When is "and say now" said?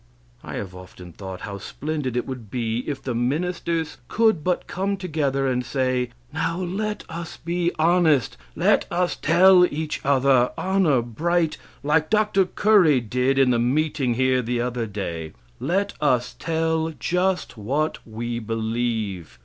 5.45-6.57